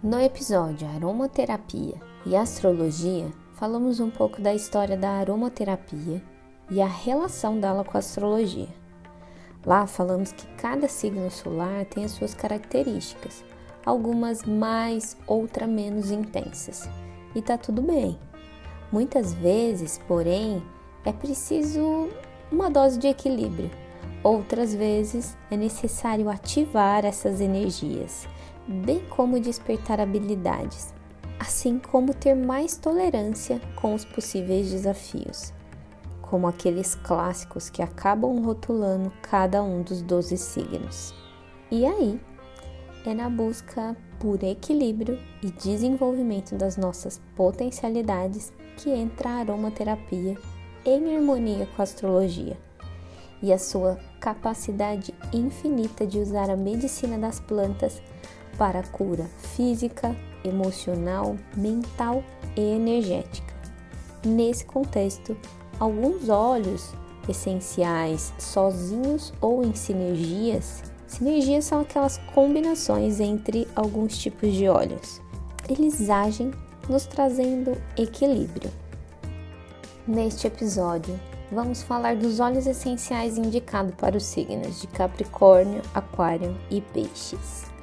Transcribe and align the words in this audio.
No 0.00 0.20
episódio 0.20 0.86
Aromaterapia 0.86 2.00
e 2.24 2.36
Astrologia, 2.36 3.32
falamos 3.54 3.98
um 3.98 4.08
pouco 4.08 4.40
da 4.40 4.54
história 4.54 4.96
da 4.96 5.10
aromaterapia 5.10 6.22
e 6.70 6.80
a 6.80 6.86
relação 6.86 7.58
dela 7.58 7.82
com 7.82 7.96
a 7.96 7.98
astrologia. 7.98 8.68
Lá 9.66 9.88
falamos 9.88 10.30
que 10.30 10.46
cada 10.54 10.86
signo 10.86 11.28
solar 11.32 11.84
tem 11.86 12.04
as 12.04 12.12
suas 12.12 12.32
características, 12.32 13.42
algumas 13.84 14.44
mais, 14.44 15.16
outras 15.26 15.68
menos 15.68 16.12
intensas. 16.12 16.88
E 17.34 17.42
tá 17.42 17.58
tudo 17.58 17.82
bem. 17.82 18.16
Muitas 18.92 19.34
vezes, 19.34 20.00
porém, 20.06 20.62
é 21.04 21.12
preciso 21.12 22.08
uma 22.52 22.70
dose 22.70 23.00
de 23.00 23.08
equilíbrio. 23.08 23.68
Outras 24.22 24.72
vezes 24.72 25.36
é 25.50 25.56
necessário 25.56 26.30
ativar 26.30 27.04
essas 27.04 27.40
energias, 27.40 28.28
bem 28.68 29.00
como 29.08 29.40
despertar 29.40 29.98
habilidades, 29.98 30.92
assim 31.40 31.78
como 31.78 32.12
ter 32.12 32.34
mais 32.34 32.76
tolerância 32.76 33.60
com 33.74 33.94
os 33.94 34.04
possíveis 34.04 34.70
desafios, 34.70 35.54
como 36.20 36.46
aqueles 36.46 36.94
clássicos 36.94 37.70
que 37.70 37.82
acabam 37.82 38.42
rotulando 38.42 39.10
cada 39.22 39.62
um 39.62 39.82
dos 39.82 40.02
12 40.02 40.36
signos. 40.36 41.14
E 41.70 41.86
aí, 41.86 42.20
é 43.06 43.14
na 43.14 43.30
busca 43.30 43.96
por 44.20 44.42
equilíbrio 44.42 45.18
e 45.42 45.50
desenvolvimento 45.50 46.54
das 46.54 46.76
nossas 46.76 47.20
potencialidades 47.34 48.52
que 48.76 48.90
entra 48.90 49.30
a 49.30 49.38
aromaterapia 49.38 50.36
em 50.84 51.16
harmonia 51.16 51.66
com 51.74 51.80
a 51.80 51.84
astrologia 51.84 52.56
e 53.42 53.52
a 53.52 53.58
sua 53.58 53.98
capacidade 54.20 55.14
infinita 55.32 56.06
de 56.06 56.18
usar 56.18 56.50
a 56.50 56.56
medicina 56.56 57.16
das 57.16 57.40
plantas 57.40 58.02
para 58.58 58.82
cura 58.82 59.24
física, 59.54 60.14
emocional, 60.44 61.36
mental 61.56 62.22
e 62.56 62.60
energética. 62.60 63.54
Nesse 64.24 64.64
contexto, 64.64 65.36
alguns 65.78 66.28
óleos 66.28 66.92
essenciais, 67.28 68.32
sozinhos 68.38 69.32
ou 69.40 69.64
em 69.64 69.74
sinergias, 69.74 70.82
sinergias 71.06 71.64
são 71.64 71.80
aquelas 71.80 72.18
combinações 72.34 73.20
entre 73.20 73.68
alguns 73.76 74.18
tipos 74.18 74.52
de 74.52 74.68
óleos. 74.68 75.20
Eles 75.68 76.10
agem 76.10 76.50
nos 76.88 77.06
trazendo 77.06 77.76
equilíbrio. 77.96 78.70
Neste 80.06 80.46
episódio, 80.46 81.18
vamos 81.52 81.82
falar 81.82 82.16
dos 82.16 82.40
óleos 82.40 82.66
essenciais 82.66 83.36
indicados 83.36 83.94
para 83.96 84.16
os 84.16 84.24
signos 84.24 84.80
de 84.80 84.86
Capricórnio, 84.86 85.82
Aquário 85.94 86.56
e 86.70 86.80
Peixes. 86.80 87.77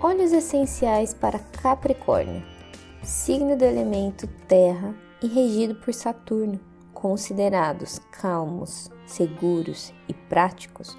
Óleos 0.00 0.30
essenciais 0.30 1.12
para 1.12 1.40
Capricórnio, 1.40 2.44
signo 3.02 3.56
do 3.56 3.64
elemento 3.64 4.28
Terra 4.46 4.94
e 5.20 5.26
regido 5.26 5.74
por 5.74 5.92
Saturno, 5.92 6.60
considerados 6.94 7.98
calmos, 8.12 8.88
seguros 9.04 9.92
e 10.08 10.14
práticos. 10.14 10.96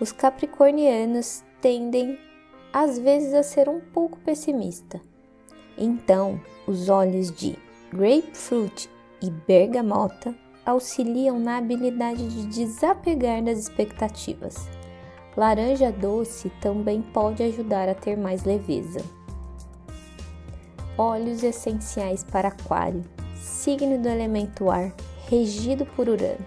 Os 0.00 0.10
capricornianos 0.10 1.44
tendem 1.60 2.18
às 2.72 2.98
vezes 2.98 3.34
a 3.34 3.42
ser 3.42 3.68
um 3.68 3.78
pouco 3.78 4.18
pessimista. 4.20 5.02
Então, 5.76 6.40
os 6.66 6.88
óleos 6.88 7.30
de 7.30 7.58
grapefruit 7.92 8.88
e 9.20 9.28
bergamota 9.28 10.34
auxiliam 10.64 11.38
na 11.38 11.58
habilidade 11.58 12.26
de 12.26 12.46
desapegar 12.46 13.44
das 13.44 13.58
expectativas. 13.58 14.66
Laranja 15.36 15.92
doce 15.92 16.50
também 16.60 17.00
pode 17.00 17.42
ajudar 17.42 17.88
a 17.88 17.94
ter 17.94 18.16
mais 18.16 18.44
leveza. 18.44 19.00
Óleos 20.98 21.42
essenciais 21.42 22.24
para 22.24 22.48
Aquário, 22.48 23.04
signo 23.36 23.98
do 23.98 24.08
elemento 24.08 24.70
ar, 24.70 24.92
regido 25.28 25.86
por 25.86 26.08
Urano. 26.08 26.44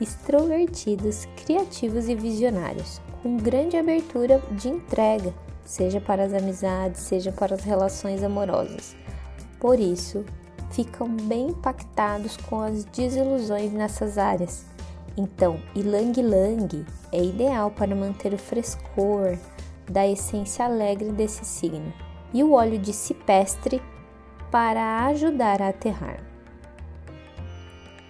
Extrovertidos, 0.00 1.26
criativos 1.44 2.08
e 2.08 2.14
visionários, 2.14 3.00
com 3.22 3.36
grande 3.36 3.76
abertura 3.76 4.40
de 4.52 4.68
entrega, 4.68 5.34
seja 5.64 6.00
para 6.00 6.24
as 6.24 6.32
amizades, 6.32 7.02
seja 7.02 7.30
para 7.30 7.54
as 7.54 7.62
relações 7.62 8.22
amorosas. 8.22 8.96
Por 9.58 9.78
isso, 9.78 10.24
ficam 10.70 11.08
bem 11.08 11.48
impactados 11.48 12.36
com 12.36 12.60
as 12.60 12.84
desilusões 12.84 13.72
nessas 13.72 14.16
áreas. 14.16 14.64
Então, 15.20 15.60
Ilang 15.74 16.18
Lang 16.22 16.86
é 17.12 17.22
ideal 17.22 17.70
para 17.70 17.94
manter 17.94 18.32
o 18.32 18.38
frescor 18.38 19.36
da 19.86 20.06
essência 20.06 20.64
alegre 20.64 21.12
desse 21.12 21.44
signo, 21.44 21.92
e 22.32 22.42
o 22.42 22.52
óleo 22.52 22.78
de 22.78 22.94
cipestre 22.94 23.82
para 24.50 25.04
ajudar 25.08 25.60
a 25.60 25.68
aterrar. 25.68 26.24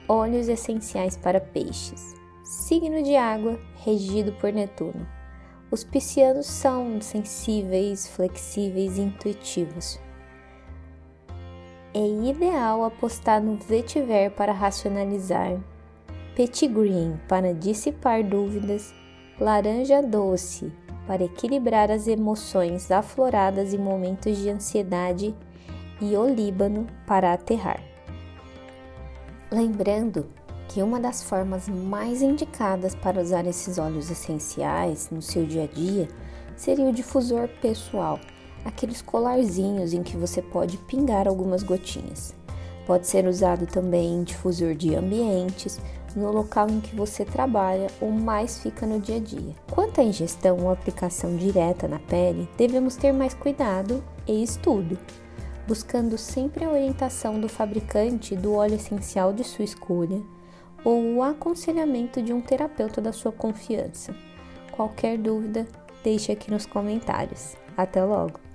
Óleos 0.08 0.46
essenciais 0.46 1.16
para 1.16 1.40
peixes. 1.40 2.14
Signo 2.44 3.02
de 3.02 3.16
água 3.16 3.58
regido 3.84 4.30
por 4.34 4.52
Netuno. 4.52 5.04
Os 5.68 5.82
piscianos 5.82 6.46
são 6.46 7.00
sensíveis, 7.00 8.06
flexíveis 8.06 8.98
e 8.98 9.00
intuitivos 9.02 9.98
é 11.92 12.30
ideal 12.30 12.84
apostar 12.84 13.42
no 13.42 13.56
vetiver 13.56 14.30
para 14.30 14.52
racionalizar, 14.52 15.58
petit 16.34 16.68
green 16.68 17.18
para 17.28 17.52
dissipar 17.52 18.22
dúvidas, 18.22 18.94
laranja 19.38 20.02
doce 20.02 20.72
para 21.06 21.24
equilibrar 21.24 21.90
as 21.90 22.06
emoções 22.06 22.90
afloradas 22.90 23.74
em 23.74 23.78
momentos 23.78 24.38
de 24.38 24.48
ansiedade 24.48 25.34
e 26.00 26.16
olíbano 26.16 26.86
para 27.06 27.32
aterrar. 27.32 27.82
Lembrando 29.50 30.26
que 30.68 30.82
uma 30.82 31.00
das 31.00 31.22
formas 31.22 31.68
mais 31.68 32.22
indicadas 32.22 32.94
para 32.94 33.20
usar 33.20 33.44
esses 33.46 33.76
óleos 33.76 34.10
essenciais 34.10 35.10
no 35.10 35.20
seu 35.20 35.44
dia 35.44 35.64
a 35.64 35.66
dia 35.66 36.08
seria 36.56 36.84
o 36.84 36.92
difusor 36.92 37.48
pessoal 37.60 38.20
aqueles 38.64 39.02
colarzinhos 39.02 39.92
em 39.92 40.02
que 40.02 40.16
você 40.16 40.42
pode 40.42 40.76
pingar 40.76 41.26
algumas 41.26 41.62
gotinhas. 41.62 42.34
Pode 42.90 43.06
ser 43.06 43.24
usado 43.28 43.68
também 43.68 44.14
em 44.14 44.24
difusor 44.24 44.74
de 44.74 44.96
ambientes, 44.96 45.80
no 46.16 46.32
local 46.32 46.68
em 46.68 46.80
que 46.80 46.96
você 46.96 47.24
trabalha 47.24 47.86
ou 48.00 48.10
mais 48.10 48.58
fica 48.58 48.84
no 48.84 48.98
dia 48.98 49.18
a 49.18 49.20
dia. 49.20 49.54
Quanto 49.70 50.00
à 50.00 50.02
ingestão 50.02 50.58
ou 50.58 50.72
aplicação 50.72 51.36
direta 51.36 51.86
na 51.86 52.00
pele, 52.00 52.48
devemos 52.58 52.96
ter 52.96 53.12
mais 53.12 53.32
cuidado 53.32 54.02
e 54.26 54.42
estudo, 54.42 54.98
buscando 55.68 56.18
sempre 56.18 56.64
a 56.64 56.68
orientação 56.68 57.38
do 57.38 57.48
fabricante 57.48 58.34
do 58.34 58.54
óleo 58.54 58.74
essencial 58.74 59.32
de 59.32 59.44
sua 59.44 59.64
escolha 59.64 60.20
ou 60.84 61.14
o 61.14 61.22
aconselhamento 61.22 62.20
de 62.20 62.32
um 62.32 62.40
terapeuta 62.40 63.00
da 63.00 63.12
sua 63.12 63.30
confiança. 63.30 64.12
Qualquer 64.72 65.16
dúvida, 65.16 65.64
deixe 66.02 66.32
aqui 66.32 66.50
nos 66.50 66.66
comentários. 66.66 67.54
Até 67.76 68.02
logo! 68.02 68.49